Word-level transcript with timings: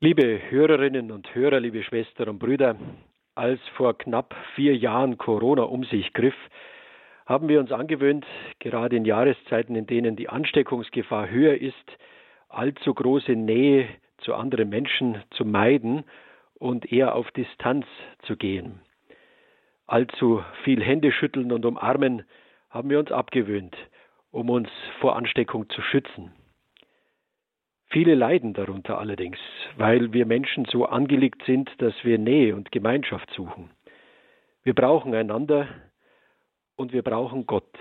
Liebe 0.00 0.40
Hörerinnen 0.50 1.10
und 1.10 1.34
Hörer, 1.34 1.58
liebe 1.58 1.82
Schwestern 1.82 2.28
und 2.28 2.38
Brüder, 2.38 2.76
als 3.34 3.58
vor 3.74 3.98
knapp 3.98 4.32
vier 4.54 4.76
Jahren 4.76 5.18
Corona 5.18 5.64
um 5.64 5.82
sich 5.82 6.12
griff, 6.12 6.36
haben 7.26 7.48
wir 7.48 7.58
uns 7.58 7.72
angewöhnt, 7.72 8.24
gerade 8.60 8.94
in 8.94 9.04
Jahreszeiten, 9.04 9.74
in 9.74 9.88
denen 9.88 10.14
die 10.14 10.28
Ansteckungsgefahr 10.28 11.28
höher 11.30 11.60
ist, 11.60 11.98
allzu 12.48 12.94
große 12.94 13.32
Nähe 13.32 13.88
zu 14.18 14.36
anderen 14.36 14.68
Menschen 14.68 15.20
zu 15.30 15.44
meiden 15.44 16.04
und 16.54 16.92
eher 16.92 17.16
auf 17.16 17.32
Distanz 17.32 17.84
zu 18.22 18.36
gehen. 18.36 18.80
Allzu 19.88 20.44
viel 20.62 20.80
Hände 20.80 21.10
schütteln 21.10 21.50
und 21.50 21.66
umarmen 21.66 22.22
haben 22.70 22.88
wir 22.88 23.00
uns 23.00 23.10
abgewöhnt, 23.10 23.76
um 24.30 24.48
uns 24.48 24.68
vor 25.00 25.16
Ansteckung 25.16 25.68
zu 25.70 25.82
schützen. 25.82 26.30
Viele 27.90 28.14
leiden 28.14 28.52
darunter 28.52 28.98
allerdings, 28.98 29.38
weil 29.76 30.12
wir 30.12 30.26
Menschen 30.26 30.66
so 30.66 30.84
angelegt 30.84 31.42
sind, 31.46 31.70
dass 31.78 31.94
wir 32.02 32.18
Nähe 32.18 32.54
und 32.54 32.70
Gemeinschaft 32.70 33.30
suchen. 33.30 33.70
Wir 34.62 34.74
brauchen 34.74 35.14
einander 35.14 35.68
und 36.76 36.92
wir 36.92 37.02
brauchen 37.02 37.46
Gott. 37.46 37.78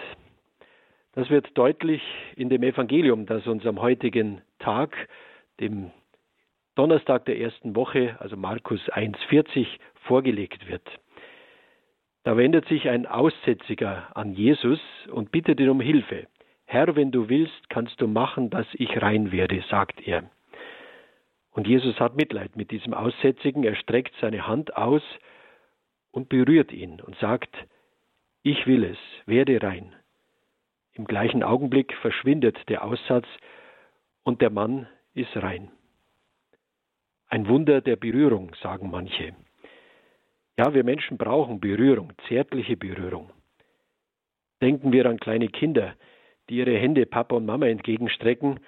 Das 1.12 1.30
wird 1.30 1.58
deutlich 1.58 2.02
in 2.38 2.48
dem 2.48 2.64
Evangelium, 2.64 3.26
das 3.26 3.46
uns 3.48 3.66
am 3.66 3.82
heutigen 3.82 4.42
Tag, 4.60 4.96
dem 5.60 5.92
Donnerstag 6.76 7.26
der 7.26 7.40
ersten 7.40 7.76
Woche, 7.76 8.16
also 8.20 8.38
Markus 8.38 8.80
1,40, 8.92 9.68
vorgelegt 10.04 10.70
wird. 10.70 10.88
Da 12.24 12.38
wendet 12.38 12.68
sich 12.68 12.88
ein 12.88 13.08
Aussätziger 13.08 14.16
an 14.16 14.34
Jesus 14.34 14.80
und 15.12 15.32
bittet 15.32 15.60
ihn 15.60 15.70
um 15.70 15.82
Hilfe. 15.82 16.28
Herr, 16.70 16.98
wenn 16.98 17.12
du 17.12 17.30
willst, 17.30 17.70
kannst 17.70 18.00
du 18.02 18.08
machen, 18.08 18.50
dass 18.50 18.68
ich 18.74 19.02
rein 19.02 19.32
werde, 19.32 19.64
sagt 19.70 20.06
er. 20.06 20.30
Und 21.52 21.66
Jesus 21.66 21.98
hat 22.00 22.18
Mitleid 22.18 22.58
mit 22.58 22.72
diesem 22.72 22.94
Aussätzigen, 22.94 23.64
er 23.64 23.76
streckt 23.76 24.14
seine 24.20 24.46
Hand 24.48 24.76
aus 24.76 25.02
und 26.12 26.28
berührt 26.28 26.74
ihn 26.74 27.00
und 27.00 27.18
sagt, 27.20 27.56
ich 28.44 28.68
will 28.68 28.84
es, 28.84 28.98
werde 29.26 29.64
rein. 29.64 29.96
Im 30.94 31.06
gleichen 31.06 31.42
Augenblick 31.42 31.94
verschwindet 31.96 32.58
der 32.68 32.84
Aussatz 32.84 33.28
und 34.24 34.42
der 34.42 34.50
Mann 34.50 34.88
ist 35.14 35.36
rein. 35.38 35.72
Ein 37.30 37.48
Wunder 37.48 37.80
der 37.80 37.96
Berührung, 37.96 38.54
sagen 38.62 38.92
manche. 38.92 39.34
Ja, 40.58 40.74
wir 40.74 40.84
Menschen 40.84 41.18
brauchen 41.18 41.62
Berührung, 41.62 42.12
zärtliche 42.28 42.76
Berührung. 42.76 43.30
Denken 44.62 44.92
wir 44.92 45.06
an 45.06 45.20
kleine 45.20 45.48
Kinder, 45.48 45.96
die 46.50 46.58
ihre 46.58 46.78
Hände 46.78 47.06
Papa 47.06 47.36
und 47.36 47.45
Mama 47.45 47.67
entgegenstrecken 47.67 48.59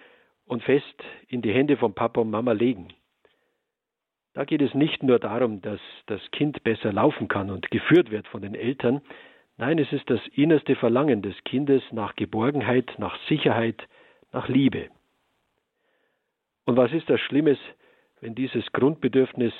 und 0.46 0.64
fest 0.64 1.04
in 1.28 1.42
die 1.42 1.54
Hände 1.54 1.78
von 1.78 1.94
Papa 1.94 2.22
und 2.22 2.32
Mama 2.32 2.52
legen. 2.52 2.90
Da 4.34 4.46
geht 4.46 4.62
es 4.62 4.74
nicht 4.74 5.04
nur 5.04 5.20
darum, 5.20 5.62
dass 5.62 5.80
das 6.06 6.22
Kind 6.32 6.64
besser 6.64 6.94
laufen 6.94 7.28
kann 7.28 7.50
und 7.50 7.72
geführt 7.72 8.12
wird 8.12 8.28
von 8.28 8.42
den 8.42 8.56
Eltern, 8.56 9.02
nein, 9.58 9.80
es 9.80 9.92
ist 9.92 10.10
das 10.10 10.22
innerste 10.34 10.76
Verlangen 10.76 11.22
des 11.22 11.36
Kindes 11.44 11.84
nach 11.92 12.16
Geborgenheit, 12.16 12.94
nach 12.98 13.18
Sicherheit, 13.28 13.88
nach 14.32 14.48
Liebe. 14.48 14.90
Und 16.66 16.78
was 16.78 16.92
ist 16.94 17.10
das 17.10 17.20
Schlimmes, 17.20 17.58
wenn 18.22 18.36
dieses 18.36 18.72
Grundbedürfnis 18.72 19.54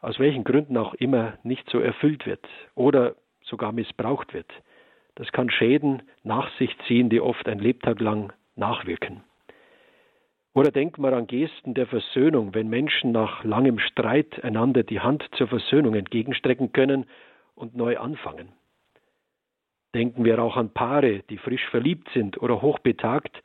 aus 0.00 0.18
welchen 0.18 0.44
Gründen 0.44 0.76
auch 0.76 0.94
immer 0.94 1.38
nicht 1.42 1.68
so 1.70 1.80
erfüllt 1.80 2.26
wird 2.26 2.46
oder 2.74 3.16
sogar 3.42 3.72
missbraucht 3.72 4.34
wird? 4.34 4.52
Das 5.16 5.30
kann 5.32 5.50
Schäden 5.50 6.02
nach 6.22 6.50
sich 6.58 6.76
ziehen, 6.86 7.08
die 7.08 7.20
oft 7.20 7.48
ein 7.48 7.58
Lebtag 7.58 8.00
lang 8.00 8.32
nachwirken. 8.56 9.22
Oder 10.54 10.70
denkt 10.70 10.98
man 10.98 11.14
an 11.14 11.26
Gesten 11.26 11.74
der 11.74 11.86
Versöhnung, 11.86 12.54
wenn 12.54 12.68
Menschen 12.68 13.10
nach 13.10 13.42
langem 13.42 13.80
Streit 13.80 14.42
einander 14.44 14.84
die 14.84 15.00
Hand 15.00 15.24
zur 15.32 15.48
Versöhnung 15.48 15.94
entgegenstrecken 15.94 16.72
können 16.72 17.06
und 17.56 17.76
neu 17.76 17.98
anfangen. 17.98 18.52
Denken 19.94 20.24
wir 20.24 20.40
auch 20.40 20.56
an 20.56 20.70
Paare, 20.70 21.22
die 21.30 21.38
frisch 21.38 21.66
verliebt 21.70 22.08
sind 22.14 22.40
oder 22.40 22.62
hochbetagt, 22.62 23.42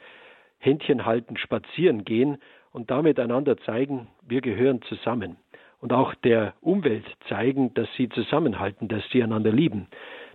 Händchen 0.59 1.06
halten, 1.06 1.38
spazieren 1.38 2.06
gehen 2.06 2.38
und 2.72 2.91
damit 2.91 3.19
einander 3.19 3.57
zeigen, 3.57 4.07
wir 4.22 4.41
gehören 4.41 4.81
zusammen. 4.84 5.38
Und 5.80 5.94
auch 5.94 6.13
der 6.16 6.53
Umwelt 6.62 7.06
zeigen, 7.28 7.74
dass 7.74 7.88
sie 7.96 8.09
zusammenhalten, 8.09 8.88
dass 8.88 9.03
sie 9.12 9.24
einander 9.24 9.51
lieben. 9.51 9.88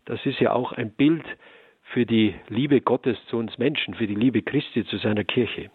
Das 0.05 0.25
ist 0.27 0.41
ja 0.41 0.53
auch 0.53 0.73
ein 0.73 0.93
Bild 0.93 1.25
für 1.83 2.07
die 2.07 2.35
Liebe 2.49 2.81
Gottes 2.81 3.17
zu 3.27 3.37
uns 3.37 3.57
Menschen, 3.59 3.95
für 3.95 4.07
die 4.07 4.15
Liebe 4.15 4.43
Christi 4.43 4.85
zu 4.85 4.97
seiner 4.99 5.25
Kirche. 5.25 5.71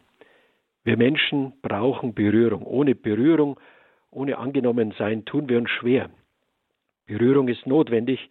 Wir 0.84 0.98
Menschen 0.98 1.54
brauchen 1.62 2.14
Berührung. 2.14 2.64
Ohne 2.64 2.96
Berührung, 2.96 3.60
ohne 4.12 4.38
angenommen 4.38 4.94
sein, 4.98 5.26
tun 5.26 5.50
wir 5.50 5.58
uns 5.58 5.70
schwer. 5.70 6.10
Berührung 7.06 7.48
ist 7.48 7.66
notwendig, 7.66 8.30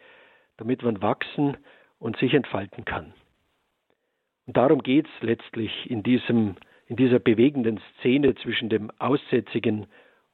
damit 0.56 0.82
man 0.82 1.02
wachsen 1.02 1.56
und 1.98 2.16
sich 2.18 2.34
entfalten 2.34 2.84
kann. 2.84 3.12
Und 4.46 4.56
darum 4.56 4.82
geht 4.82 5.06
es 5.06 5.22
letztlich 5.22 5.90
in, 5.90 6.02
diesem, 6.02 6.56
in 6.86 6.96
dieser 6.96 7.18
bewegenden 7.18 7.80
Szene 7.98 8.34
zwischen 8.36 8.68
dem 8.68 8.90
Aussätzigen 8.98 9.86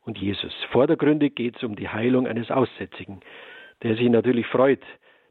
und 0.02 0.18
Jesus. 0.18 0.54
Vordergründig 0.70 1.34
geht 1.34 1.56
es 1.56 1.62
um 1.62 1.74
die 1.74 1.88
Heilung 1.88 2.26
eines 2.26 2.50
Aussätzigen, 2.50 3.20
der 3.82 3.96
sich 3.96 4.08
natürlich 4.08 4.46
freut, 4.46 4.82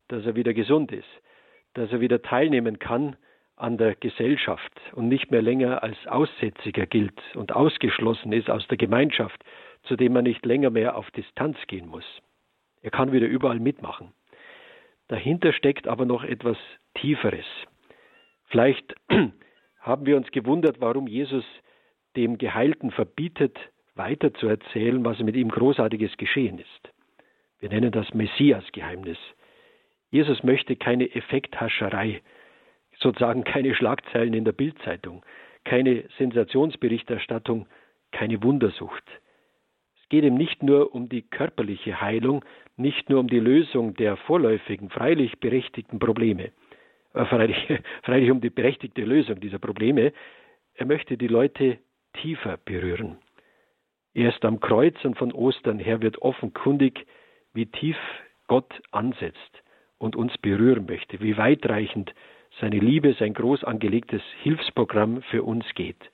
dass 0.07 0.25
er 0.25 0.35
wieder 0.35 0.53
gesund 0.53 0.91
ist, 0.91 1.07
dass 1.73 1.91
er 1.91 1.99
wieder 1.99 2.21
teilnehmen 2.21 2.79
kann 2.79 3.15
an 3.55 3.77
der 3.77 3.95
Gesellschaft 3.95 4.71
und 4.93 5.07
nicht 5.07 5.31
mehr 5.31 5.41
länger 5.41 5.83
als 5.83 5.97
Aussätziger 6.07 6.85
gilt 6.85 7.21
und 7.35 7.55
ausgeschlossen 7.55 8.33
ist 8.33 8.49
aus 8.49 8.67
der 8.67 8.77
Gemeinschaft, 8.77 9.43
zu 9.83 9.95
dem 9.95 10.15
er 10.15 10.21
nicht 10.21 10.45
länger 10.45 10.69
mehr 10.69 10.97
auf 10.97 11.09
Distanz 11.11 11.57
gehen 11.67 11.87
muss. 11.87 12.05
Er 12.81 12.91
kann 12.91 13.11
wieder 13.11 13.27
überall 13.27 13.59
mitmachen. 13.59 14.11
Dahinter 15.07 15.53
steckt 15.53 15.87
aber 15.87 16.05
noch 16.05 16.23
etwas 16.23 16.57
Tieferes. 16.95 17.45
Vielleicht 18.45 18.95
haben 19.79 20.05
wir 20.05 20.17
uns 20.17 20.31
gewundert, 20.31 20.79
warum 20.79 21.07
Jesus 21.07 21.45
dem 22.15 22.37
Geheilten 22.37 22.91
verbietet, 22.91 23.57
weiterzuerzählen, 23.95 25.03
was 25.05 25.19
mit 25.19 25.35
ihm 25.35 25.49
Großartiges 25.49 26.17
geschehen 26.17 26.59
ist. 26.59 26.93
Wir 27.59 27.69
nennen 27.69 27.91
das 27.91 28.13
Messias-Geheimnis. 28.13 29.17
Jesus 30.13 30.43
möchte 30.43 30.75
keine 30.75 31.15
Effekthascherei, 31.15 32.21
sozusagen 32.99 33.43
keine 33.43 33.73
Schlagzeilen 33.73 34.35
in 34.35 34.45
der 34.45 34.51
Bildzeitung, 34.51 35.25
keine 35.63 36.03
Sensationsberichterstattung, 36.19 37.67
keine 38.11 38.43
Wundersucht. 38.43 39.03
Es 39.99 40.09
geht 40.09 40.23
ihm 40.23 40.35
nicht 40.35 40.61
nur 40.61 40.93
um 40.93 41.09
die 41.09 41.23
körperliche 41.23 41.99
Heilung, 41.99 42.45
nicht 42.77 43.09
nur 43.09 43.21
um 43.21 43.27
die 43.27 43.39
Lösung 43.39 43.95
der 43.95 44.15
vorläufigen, 44.15 44.91
freilich 44.91 45.39
berechtigten 45.39 45.97
Probleme, 45.97 46.51
äh, 47.15 47.25
freilich, 47.25 47.57
freilich 48.03 48.29
um 48.29 48.39
die 48.39 48.51
berechtigte 48.51 49.01
Lösung 49.01 49.39
dieser 49.39 49.57
Probleme. 49.57 50.13
Er 50.75 50.85
möchte 50.85 51.17
die 51.17 51.27
Leute 51.27 51.79
tiefer 52.21 52.57
berühren. 52.57 53.17
Erst 54.13 54.45
am 54.45 54.59
Kreuz 54.59 55.03
und 55.05 55.17
von 55.17 55.31
Ostern 55.31 55.79
her 55.79 56.03
wird 56.03 56.21
offenkundig, 56.21 57.07
wie 57.55 57.65
tief 57.65 57.97
Gott 58.45 58.79
ansetzt 58.91 59.62
und 59.97 60.15
uns 60.15 60.37
berühren 60.37 60.85
möchte, 60.85 61.19
wie 61.21 61.37
weitreichend 61.37 62.13
seine 62.59 62.79
Liebe, 62.79 63.15
sein 63.17 63.33
groß 63.33 63.63
angelegtes 63.63 64.21
Hilfsprogramm 64.41 65.21
für 65.23 65.43
uns 65.43 65.65
geht. 65.75 66.11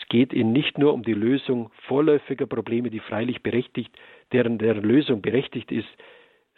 Es 0.00 0.08
geht 0.08 0.32
ihm 0.32 0.52
nicht 0.52 0.78
nur 0.78 0.94
um 0.94 1.02
die 1.02 1.14
Lösung 1.14 1.70
vorläufiger 1.86 2.46
Probleme, 2.46 2.90
die 2.90 3.00
freilich 3.00 3.42
berechtigt, 3.42 3.94
deren 4.32 4.58
deren 4.58 4.84
Lösung 4.84 5.22
berechtigt 5.22 5.72
ist. 5.72 5.88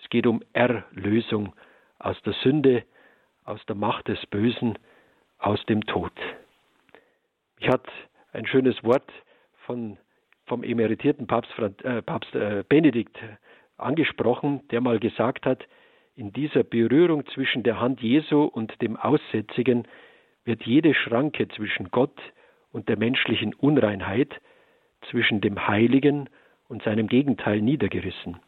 Es 0.02 0.08
geht 0.10 0.26
um 0.26 0.42
Erlösung 0.52 1.54
aus 1.98 2.20
der 2.22 2.34
Sünde, 2.42 2.84
aus 3.44 3.64
der 3.66 3.76
Macht 3.76 4.08
des 4.08 4.24
Bösen, 4.26 4.78
aus 5.38 5.64
dem 5.66 5.84
Tod. 5.86 6.12
Ich 7.58 7.68
hat 7.68 7.86
ein 8.32 8.46
schönes 8.46 8.82
Wort 8.84 9.10
von, 9.66 9.98
vom 10.46 10.62
emeritierten 10.62 11.26
Papst, 11.26 11.52
äh, 11.58 12.02
Papst 12.02 12.34
äh, 12.34 12.64
Benedikt 12.68 13.18
angesprochen, 13.76 14.66
der 14.70 14.80
mal 14.80 14.98
gesagt 14.98 15.46
hat, 15.46 15.66
in 16.14 16.32
dieser 16.32 16.64
Berührung 16.64 17.26
zwischen 17.26 17.62
der 17.62 17.80
Hand 17.80 18.00
Jesu 18.00 18.44
und 18.44 18.80
dem 18.82 18.96
Aussätzigen 18.96 19.86
wird 20.44 20.64
jede 20.64 20.94
Schranke 20.94 21.48
zwischen 21.48 21.90
Gott 21.90 22.18
und 22.72 22.88
der 22.88 22.98
menschlichen 22.98 23.54
Unreinheit, 23.54 24.40
zwischen 25.08 25.40
dem 25.40 25.66
Heiligen 25.66 26.28
und 26.68 26.82
seinem 26.82 27.08
Gegenteil 27.08 27.62
niedergerissen. 27.62 28.38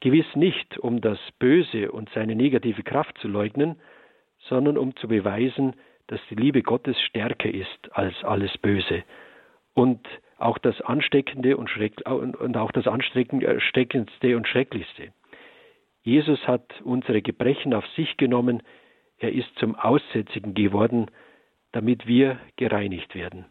Gewiss 0.00 0.26
nicht, 0.34 0.78
um 0.78 1.00
das 1.00 1.18
Böse 1.38 1.90
und 1.90 2.10
seine 2.10 2.36
negative 2.36 2.82
Kraft 2.82 3.16
zu 3.18 3.28
leugnen, 3.28 3.76
sondern 4.40 4.76
um 4.76 4.94
zu 4.96 5.08
beweisen, 5.08 5.74
dass 6.06 6.20
die 6.30 6.34
Liebe 6.34 6.62
Gottes 6.62 7.00
stärker 7.00 7.52
ist 7.52 7.92
als 7.92 8.14
alles 8.22 8.56
Böse 8.58 9.02
und 9.74 10.06
auch 10.38 10.58
das 10.58 10.80
Ansteckende 10.82 11.56
und, 11.56 11.70
und 12.36 12.56
auch 12.56 12.72
das 12.72 12.86
Ansteckendste 12.86 14.36
und 14.36 14.46
Schrecklichste. 14.46 15.12
Jesus 16.06 16.38
hat 16.46 16.62
unsere 16.84 17.20
Gebrechen 17.20 17.74
auf 17.74 17.84
sich 17.96 18.16
genommen, 18.16 18.62
er 19.18 19.32
ist 19.32 19.48
zum 19.58 19.74
Aussätzigen 19.74 20.54
geworden, 20.54 21.10
damit 21.72 22.06
wir 22.06 22.38
gereinigt 22.54 23.16
werden. 23.16 23.46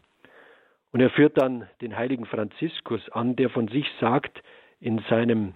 Und 0.90 1.00
er 1.00 1.10
führt 1.10 1.36
dann 1.36 1.68
den 1.82 1.98
heiligen 1.98 2.24
Franziskus 2.24 3.06
an, 3.10 3.36
der 3.36 3.50
von 3.50 3.68
sich 3.68 3.86
sagt 4.00 4.42
in 4.80 5.00
seinem 5.10 5.52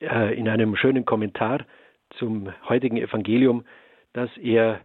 äh, 0.00 0.36
in 0.36 0.48
einem 0.48 0.74
schönen 0.74 1.04
Kommentar 1.04 1.64
zum 2.18 2.52
heutigen 2.68 2.96
Evangelium, 2.96 3.64
dass 4.12 4.36
er 4.36 4.80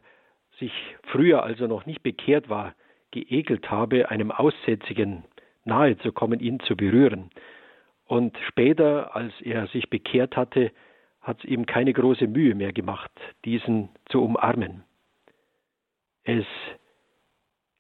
sich 0.60 0.72
früher, 1.08 1.42
als 1.42 1.60
er 1.60 1.68
noch 1.68 1.88
nicht 1.88 2.04
bekehrt 2.04 2.50
war, 2.50 2.76
geekelt 3.10 3.72
habe, 3.72 4.12
einem 4.12 4.30
Aussätzigen 4.30 5.24
nahe 5.64 5.98
zu 5.98 6.12
kommen, 6.12 6.40
ihn 6.40 6.60
zu 6.60 6.78
berühren. 6.78 7.32
Und 8.06 8.38
später, 8.48 9.16
als 9.16 9.34
er 9.42 9.66
sich 9.68 9.90
bekehrt 9.90 10.38
hatte, 10.38 10.72
hat 11.26 11.40
es 11.40 11.46
ihm 11.46 11.66
keine 11.66 11.92
große 11.92 12.28
Mühe 12.28 12.54
mehr 12.54 12.72
gemacht, 12.72 13.12
diesen 13.46 13.90
zu 14.10 14.24
umarmen. 14.24 14.84
Er 16.24 16.38
ist 16.38 16.48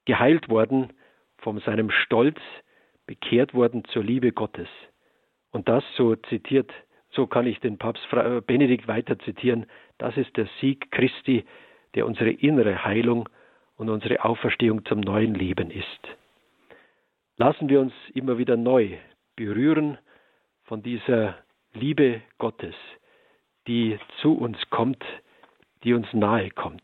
geheilt 0.05 0.49
worden 0.49 0.91
von 1.37 1.59
seinem 1.59 1.91
Stolz, 1.91 2.39
bekehrt 3.05 3.53
worden 3.53 3.83
zur 3.85 4.03
Liebe 4.03 4.31
Gottes. 4.31 4.67
Und 5.51 5.69
das, 5.69 5.83
so 5.95 6.15
zitiert, 6.15 6.71
so 7.11 7.27
kann 7.27 7.45
ich 7.45 7.59
den 7.59 7.77
Papst 7.77 8.03
Benedikt 8.47 8.87
weiter 8.87 9.19
zitieren, 9.19 9.67
das 9.99 10.17
ist 10.17 10.35
der 10.37 10.49
Sieg 10.59 10.89
Christi, 10.91 11.45
der 11.93 12.07
unsere 12.07 12.31
innere 12.31 12.83
Heilung 12.83 13.29
und 13.77 13.89
unsere 13.89 14.25
Auferstehung 14.25 14.85
zum 14.85 15.01
neuen 15.01 15.35
Leben 15.35 15.69
ist. 15.69 15.85
Lassen 17.37 17.69
wir 17.69 17.79
uns 17.79 17.93
immer 18.15 18.39
wieder 18.39 18.57
neu 18.57 18.97
berühren 19.35 19.99
von 20.63 20.81
dieser 20.81 21.35
Liebe 21.73 22.21
Gottes, 22.39 22.75
die 23.67 23.99
zu 24.21 24.33
uns 24.33 24.57
kommt, 24.69 25.03
die 25.83 25.93
uns 25.93 26.07
nahe 26.13 26.49
kommt. 26.51 26.83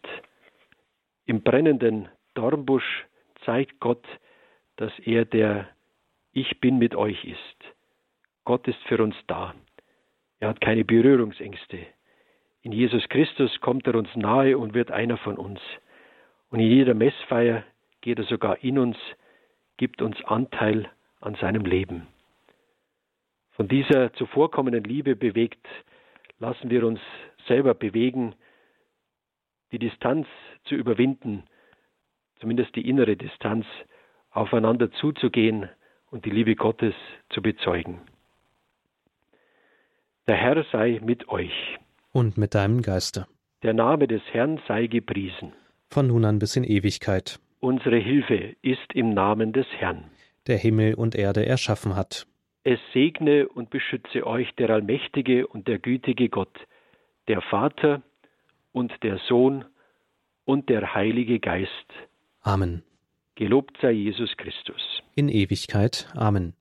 Im 1.26 1.42
brennenden 1.42 2.10
Dornbusch 2.34 3.06
zeigt 3.46 3.80
Gott, 3.80 4.06
dass 4.78 4.92
er 5.00 5.26
der 5.26 5.70
Ich 6.34 6.60
bin 6.60 6.78
mit 6.78 6.96
euch 6.96 7.26
ist. 7.26 7.74
Gott 8.46 8.68
ist 8.68 8.82
für 8.88 9.02
uns 9.02 9.16
da. 9.28 9.54
Er 10.40 10.50
hat 10.50 10.62
keine 10.62 10.84
Berührungsängste. 10.84 11.86
In 12.64 12.72
Jesus 12.72 13.08
Christus 13.10 13.60
kommt 13.62 13.88
er 13.88 13.96
uns 13.96 14.10
nahe 14.16 14.58
und 14.58 14.74
wird 14.74 14.92
einer 14.92 15.18
von 15.18 15.38
uns. 15.38 15.60
Und 16.50 16.60
in 16.60 16.68
jeder 16.68 16.94
Messfeier 16.94 17.64
geht 18.02 18.20
er 18.20 18.26
sogar 18.26 18.64
in 18.64 18.78
uns, 18.78 18.98
gibt 19.78 20.02
uns 20.02 20.24
Anteil 20.26 20.90
an 21.20 21.36
seinem 21.36 21.66
Leben. 21.66 22.08
Von 23.52 23.68
dieser 23.68 24.14
zuvorkommenden 24.14 24.84
Liebe 24.84 25.16
bewegt, 25.16 25.66
lassen 26.42 26.70
wir 26.72 26.86
uns 26.86 27.00
selber 27.48 27.74
bewegen, 27.74 28.34
die 29.72 29.80
Distanz 29.80 30.28
zu 30.66 30.76
überwinden, 30.76 31.44
zumindest 32.40 32.76
die 32.76 32.90
innere 32.90 33.16
Distanz, 33.16 33.66
aufeinander 34.32 34.92
zuzugehen 34.92 35.70
und 36.10 36.26
die 36.26 36.30
Liebe 36.30 36.56
Gottes 36.56 36.96
zu 37.30 37.42
bezeugen. 37.42 38.02
Der 40.28 40.36
Herr 40.36 40.64
sei 40.72 41.00
mit 41.04 41.30
euch 41.30 41.78
und 42.12 42.38
mit 42.38 42.56
deinem 42.56 42.82
Geiste. 42.82 43.28
Der 43.64 43.74
Name 43.74 44.08
des 44.08 44.22
Herrn 44.32 44.60
sei 44.68 44.88
gepriesen. 44.88 45.54
Von 45.90 46.08
nun 46.08 46.26
an 46.26 46.40
bis 46.40 46.56
in 46.56 46.64
Ewigkeit. 46.64 47.40
Unsere 47.60 47.98
Hilfe 47.98 48.56
ist 48.62 48.94
im 48.94 49.14
Namen 49.14 49.54
des 49.54 49.68
Herrn. 49.78 50.06
Der 50.48 50.58
Himmel 50.58 50.96
und 50.96 51.14
Erde 51.14 51.46
erschaffen 51.46 51.96
hat. 51.96 52.26
Es 52.64 52.80
segne 52.94 53.48
und 53.50 53.70
beschütze 53.70 54.26
euch 54.26 54.54
der 54.56 54.70
allmächtige 54.70 55.48
und 55.48 55.68
der 55.68 55.80
gütige 55.80 56.30
Gott, 56.30 56.56
der 57.28 57.42
Vater 57.42 58.04
und 58.72 58.92
der 59.04 59.18
Sohn 59.28 59.66
und 60.46 60.70
der 60.70 60.94
Heilige 60.94 61.40
Geist. 61.40 61.70
Amen. 62.42 62.84
Gelobt 63.36 63.78
sei 63.82 63.92
Jesus 63.92 64.36
Christus. 64.38 65.02
In 65.16 65.30
Ewigkeit. 65.30 66.08
Amen. 66.16 66.54